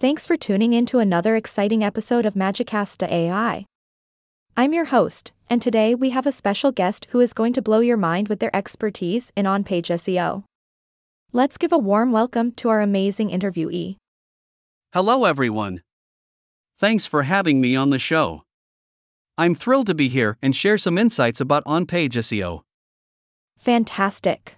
Thanks 0.00 0.28
for 0.28 0.36
tuning 0.36 0.74
in 0.74 0.86
to 0.86 1.00
another 1.00 1.34
exciting 1.34 1.82
episode 1.82 2.24
of 2.24 2.34
Magicasta 2.34 3.10
AI. 3.10 3.66
I'm 4.56 4.72
your 4.72 4.84
host, 4.84 5.32
and 5.50 5.60
today 5.60 5.92
we 5.92 6.10
have 6.10 6.24
a 6.24 6.30
special 6.30 6.70
guest 6.70 7.08
who 7.10 7.18
is 7.18 7.32
going 7.32 7.52
to 7.54 7.62
blow 7.62 7.80
your 7.80 7.96
mind 7.96 8.28
with 8.28 8.38
their 8.38 8.54
expertise 8.54 9.32
in 9.34 9.44
on 9.44 9.64
page 9.64 9.88
SEO. 9.88 10.44
Let's 11.32 11.58
give 11.58 11.72
a 11.72 11.78
warm 11.78 12.12
welcome 12.12 12.52
to 12.52 12.68
our 12.68 12.80
amazing 12.80 13.30
interviewee. 13.30 13.96
Hello, 14.92 15.24
everyone. 15.24 15.82
Thanks 16.78 17.06
for 17.06 17.24
having 17.24 17.60
me 17.60 17.74
on 17.74 17.90
the 17.90 17.98
show. 17.98 18.44
I'm 19.36 19.56
thrilled 19.56 19.88
to 19.88 19.96
be 19.96 20.06
here 20.06 20.38
and 20.40 20.54
share 20.54 20.78
some 20.78 20.96
insights 20.96 21.40
about 21.40 21.64
on 21.66 21.86
page 21.86 22.14
SEO. 22.14 22.60
Fantastic. 23.56 24.54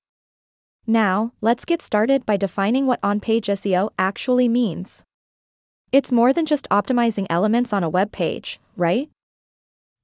Now, 0.87 1.33
let's 1.41 1.65
get 1.65 1.81
started 1.81 2.27
by 2.27 2.37
defining 2.37 2.87
what 2.87 3.01
on 3.03 3.21
page 3.21 3.47
SEO 3.47 3.89
actually 3.99 4.47
means. 4.47 5.03
It's 5.93 6.13
more 6.13 6.33
than 6.33 6.47
just 6.47 6.69
optimizing 6.71 7.27
elements 7.29 7.73
on 7.73 7.83
a 7.83 7.89
web 7.89 8.13
page, 8.13 8.61
right? 8.77 9.09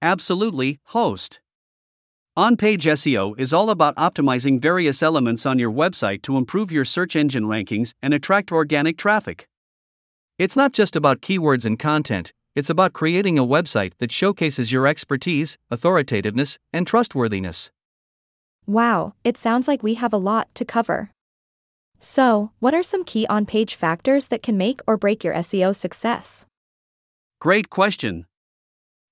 Absolutely, 0.03 0.81
host. 0.87 1.41
On 2.37 2.57
page 2.57 2.85
SEO 2.85 3.39
is 3.39 3.53
all 3.53 3.71
about 3.71 3.95
optimizing 3.97 4.61
various 4.61 5.03
elements 5.03 5.47
on 5.47 5.59
your 5.59 5.71
website 5.71 6.23
to 6.23 6.37
improve 6.37 6.73
your 6.73 6.85
search 6.85 7.15
engine 7.15 7.45
rankings 7.45 7.95
and 8.03 8.13
attract 8.13 8.51
organic 8.51 8.99
traffic. 8.99 9.47
It's 10.39 10.57
not 10.57 10.73
just 10.73 10.97
about 10.97 11.23
keywords 11.23 11.65
and 11.65 11.79
content, 11.79 12.33
it's 12.55 12.69
about 12.69 12.93
creating 12.93 13.39
a 13.39 13.47
website 13.47 13.93
that 13.99 14.11
showcases 14.11 14.73
your 14.73 14.87
expertise, 14.87 15.57
authoritativeness, 15.71 16.59
and 16.73 16.87
trustworthiness. 16.87 17.71
Wow, 18.66 19.15
it 19.23 19.39
sounds 19.39 19.69
like 19.69 19.83
we 19.83 19.95
have 19.95 20.13
a 20.13 20.19
lot 20.19 20.49
to 20.57 20.65
cover. 20.65 21.11
So, 22.01 22.53
what 22.61 22.75
are 22.75 22.83
some 22.83 23.05
key 23.05 23.27
on 23.27 23.47
page 23.47 23.75
factors 23.75 24.29
that 24.29 24.43
can 24.43 24.57
make 24.57 24.81
or 24.87 24.97
break 24.97 25.25
your 25.25 25.35
SEO 25.35 25.75
success? 25.75 26.47
Great 27.41 27.71
question. 27.71 28.27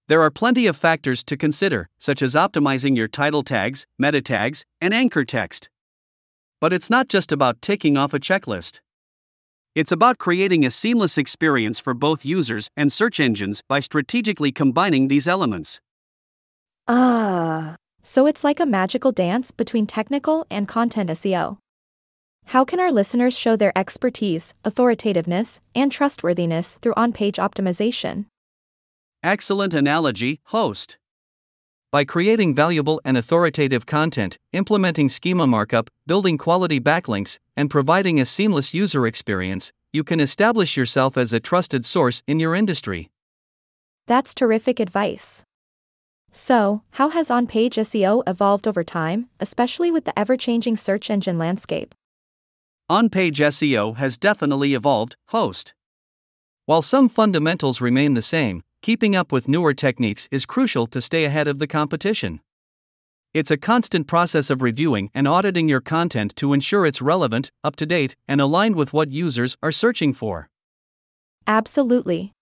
There 0.06 0.22
are 0.22 0.30
plenty 0.30 0.66
of 0.66 0.76
factors 0.76 1.24
to 1.24 1.36
consider, 1.36 1.88
such 1.98 2.20
as 2.20 2.34
optimizing 2.34 2.96
your 2.96 3.08
title 3.08 3.42
tags, 3.42 3.86
meta 3.98 4.20
tags, 4.20 4.64
and 4.80 4.92
anchor 4.92 5.24
text. 5.24 5.70
But 6.60 6.72
it's 6.72 6.90
not 6.90 7.08
just 7.08 7.32
about 7.32 7.62
ticking 7.62 7.96
off 7.96 8.12
a 8.12 8.20
checklist. 8.20 8.80
It's 9.74 9.90
about 9.90 10.18
creating 10.18 10.64
a 10.64 10.70
seamless 10.70 11.18
experience 11.18 11.80
for 11.80 11.94
both 11.94 12.24
users 12.24 12.68
and 12.76 12.92
search 12.92 13.18
engines 13.18 13.62
by 13.68 13.80
strategically 13.80 14.52
combining 14.52 15.08
these 15.08 15.26
elements. 15.26 15.80
Ah. 16.86 17.76
So 18.02 18.26
it's 18.26 18.44
like 18.44 18.60
a 18.60 18.66
magical 18.66 19.10
dance 19.10 19.50
between 19.50 19.86
technical 19.86 20.46
and 20.50 20.68
content 20.68 21.08
SEO. 21.10 21.58
How 22.46 22.64
can 22.64 22.78
our 22.78 22.92
listeners 22.92 23.36
show 23.36 23.56
their 23.56 23.76
expertise, 23.76 24.54
authoritativeness, 24.64 25.60
and 25.74 25.90
trustworthiness 25.90 26.76
through 26.76 26.94
on 26.96 27.12
page 27.12 27.36
optimization? 27.36 28.26
Excellent 29.22 29.74
analogy, 29.74 30.40
host. 30.46 30.98
By 31.90 32.04
creating 32.04 32.54
valuable 32.54 33.00
and 33.04 33.16
authoritative 33.16 33.86
content, 33.86 34.38
implementing 34.52 35.08
schema 35.08 35.46
markup, 35.46 35.90
building 36.06 36.36
quality 36.38 36.80
backlinks, 36.80 37.38
and 37.56 37.70
providing 37.70 38.20
a 38.20 38.24
seamless 38.24 38.74
user 38.74 39.06
experience, 39.06 39.72
you 39.92 40.02
can 40.02 40.20
establish 40.20 40.76
yourself 40.76 41.16
as 41.16 41.32
a 41.32 41.40
trusted 41.40 41.86
source 41.86 42.20
in 42.26 42.40
your 42.40 42.54
industry. 42.54 43.10
That's 44.06 44.34
terrific 44.34 44.80
advice. 44.80 45.44
So, 46.32 46.82
how 46.90 47.10
has 47.10 47.30
on 47.30 47.46
page 47.46 47.76
SEO 47.76 48.24
evolved 48.26 48.66
over 48.66 48.82
time, 48.82 49.28
especially 49.38 49.92
with 49.92 50.04
the 50.04 50.18
ever 50.18 50.36
changing 50.36 50.76
search 50.76 51.08
engine 51.08 51.38
landscape? 51.38 51.94
On 52.90 53.08
page 53.08 53.38
SEO 53.38 53.96
has 53.96 54.18
definitely 54.18 54.74
evolved, 54.74 55.16
host. 55.28 55.72
While 56.66 56.82
some 56.82 57.08
fundamentals 57.08 57.80
remain 57.80 58.12
the 58.12 58.20
same, 58.20 58.62
keeping 58.82 59.16
up 59.16 59.32
with 59.32 59.48
newer 59.48 59.72
techniques 59.72 60.28
is 60.30 60.44
crucial 60.44 60.86
to 60.88 61.00
stay 61.00 61.24
ahead 61.24 61.48
of 61.48 61.58
the 61.58 61.66
competition. 61.66 62.40
It's 63.32 63.50
a 63.50 63.56
constant 63.56 64.06
process 64.06 64.50
of 64.50 64.60
reviewing 64.60 65.10
and 65.14 65.26
auditing 65.26 65.66
your 65.66 65.80
content 65.80 66.36
to 66.36 66.52
ensure 66.52 66.84
it's 66.84 67.00
relevant, 67.00 67.50
up 67.64 67.74
to 67.76 67.86
date, 67.86 68.16
and 68.28 68.38
aligned 68.38 68.76
with 68.76 68.92
what 68.92 69.10
users 69.10 69.56
are 69.62 69.72
searching 69.72 70.12
for. 70.12 70.50
Absolutely. 71.46 72.32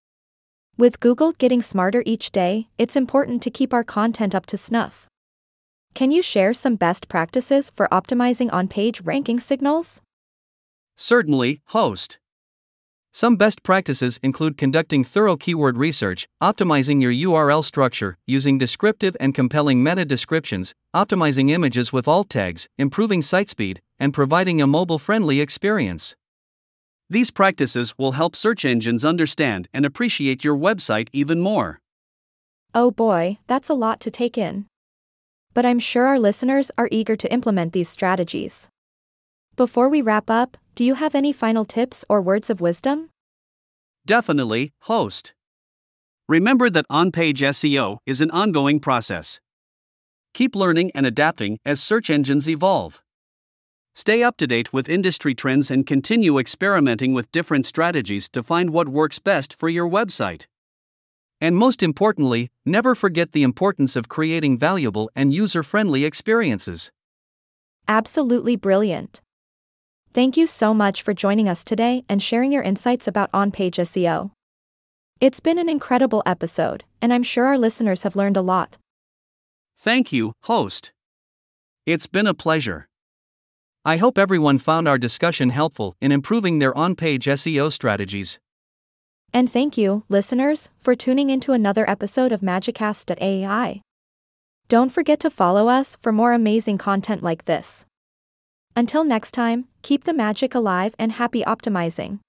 With 0.77 0.99
Google 0.99 1.33
getting 1.33 1.63
smarter 1.63 2.03
each 2.05 2.33
day, 2.33 2.67
it's 2.79 2.97
important 2.97 3.43
to 3.43 3.51
keep 3.51 3.73
our 3.73 3.85
content 3.85 4.35
up 4.35 4.47
to 4.47 4.57
snuff. 4.57 5.07
Can 5.95 6.11
you 6.11 6.21
share 6.21 6.53
some 6.53 6.75
best 6.75 7.09
practices 7.09 7.71
for 7.73 7.87
optimizing 7.93 8.53
on 8.53 8.67
page 8.67 9.03
ranking 9.03 9.39
signals? 9.39 10.03
Certainly, 10.97 11.61
host. 11.67 12.19
Some 13.15 13.37
best 13.37 13.63
practices 13.63 14.19
include 14.23 14.57
conducting 14.57 15.05
thorough 15.05 15.37
keyword 15.37 15.77
research, 15.77 16.27
optimizing 16.43 17.03
your 17.03 17.13
URL 17.13 17.63
structure, 17.63 18.17
using 18.27 18.57
descriptive 18.57 19.15
and 19.21 19.35
compelling 19.35 19.83
meta 19.83 20.07
descriptions, 20.07 20.75
optimizing 20.97 21.51
images 21.51 21.93
with 21.93 22.09
alt 22.09 22.31
tags, 22.31 22.69
improving 22.79 23.21
site 23.21 23.51
speed, 23.51 23.83
and 23.99 24.15
providing 24.15 24.63
a 24.63 24.67
mobile 24.67 24.99
friendly 24.99 25.43
experience. 25.43 26.17
These 27.11 27.31
practices 27.31 27.93
will 27.99 28.13
help 28.13 28.35
search 28.35 28.65
engines 28.65 29.05
understand 29.05 29.69
and 29.75 29.85
appreciate 29.85 30.43
your 30.43 30.57
website 30.57 31.09
even 31.13 31.41
more. 31.41 31.81
Oh 32.75 32.91
boy, 32.91 33.37
that's 33.47 33.69
a 33.69 33.75
lot 33.75 34.01
to 34.01 34.11
take 34.11 34.39
in. 34.39 34.65
But 35.53 35.67
I'm 35.67 35.79
sure 35.79 36.07
our 36.07 36.19
listeners 36.19 36.71
are 36.79 36.89
eager 36.91 37.17
to 37.17 37.31
implement 37.31 37.75
these 37.75 37.91
strategies. 37.91 38.71
Before 39.55 39.91
we 39.91 40.01
wrap 40.01 40.31
up, 40.31 40.57
do 40.75 40.83
you 40.83 40.95
have 40.95 41.15
any 41.15 41.31
final 41.31 41.67
tips 41.67 42.07
or 42.09 42.23
words 42.23 42.49
of 42.49 42.63
wisdom? 42.63 43.11
Definitely, 44.07 44.73
host. 44.85 45.35
Remember 46.27 46.71
that 46.71 46.87
on 46.89 47.13
page 47.13 47.43
SEO 47.43 47.99
is 48.07 48.23
an 48.23 48.31
ongoing 48.31 48.81
process. 48.81 49.41
Keep 50.33 50.57
learning 50.57 50.91
and 50.95 51.05
adapting 51.05 51.59
as 51.67 51.83
search 51.83 52.09
engines 52.09 52.49
evolve. 52.49 53.03
Stay 53.95 54.23
up 54.23 54.39
to 54.39 54.47
date 54.47 54.73
with 54.73 54.89
industry 54.89 55.35
trends 55.35 55.71
and 55.71 55.87
continue 55.87 56.39
experimenting 56.39 57.13
with 57.13 57.31
different 57.31 57.67
strategies 57.67 58.31
to 58.31 58.43
find 58.43 58.71
what 58.71 58.89
works 58.89 59.19
best 59.19 59.55
for 59.59 59.69
your 59.69 59.87
website. 59.87 60.47
And 61.43 61.59
most 61.59 61.83
importantly, 61.83 62.51
never 62.65 62.95
forget 62.95 63.33
the 63.33 63.43
importance 63.43 63.97
of 63.97 64.09
creating 64.09 64.57
valuable 64.57 65.11
and 65.15 65.35
user 65.35 65.63
friendly 65.63 66.07
experiences. 66.07 66.91
Absolutely 67.87 68.57
brilliant. 68.57 69.21
Thank 70.15 70.37
you 70.37 70.47
so 70.47 70.75
much 70.75 71.01
for 71.01 71.15
joining 71.15 71.49
us 71.49 71.65
today 71.65 72.05
and 72.07 72.23
sharing 72.23 72.53
your 72.53 72.63
insights 72.63 73.09
about 73.09 73.31
on 73.33 73.51
page 73.51 73.79
SEO. 73.79 74.31
It's 75.23 75.41
been 75.41 75.59
an 75.59 75.71
incredible 75.71 76.23
episode, 76.27 76.85
and 77.01 77.15
I'm 77.15 77.23
sure 77.23 77.47
our 77.47 77.57
listeners 77.57 78.03
have 78.03 78.15
learned 78.15 78.37
a 78.37 78.43
lot. 78.43 78.77
Thank 79.79 80.13
you, 80.13 80.35
host. 80.43 80.93
It's 81.87 82.07
been 82.07 82.27
a 82.27 82.35
pleasure. 82.35 82.89
I 83.87 83.97
hope 83.97 84.19
everyone 84.19 84.59
found 84.59 84.87
our 84.87 84.99
discussion 84.99 85.49
helpful 85.49 85.97
in 86.03 86.13
improving 86.13 86.59
their 86.59 86.77
on 86.77 86.95
page 86.95 87.25
SEO 87.25 87.73
strategies. 87.73 88.39
And 89.33 89.51
thank 89.51 89.79
you, 89.79 90.05
listeners, 90.11 90.69
for 90.79 90.95
tuning 90.95 91.31
into 91.31 91.55
another 91.55 91.89
episode 91.89 92.33
of 92.33 92.43
Magicast.ai. 92.43 93.81
Don't 94.69 94.93
forget 94.93 95.21
to 95.21 95.31
follow 95.31 95.69
us 95.69 95.97
for 96.03 96.13
more 96.13 96.35
amazing 96.35 96.77
content 96.77 97.23
like 97.23 97.47
this. 97.47 97.87
Until 98.75 99.05
next 99.05 99.33
time, 99.33 99.67
keep 99.83 100.05
the 100.05 100.15
magic 100.15 100.55
alive 100.55 100.95
and 100.99 101.13
happy 101.13 101.43
optimizing. 101.43 102.21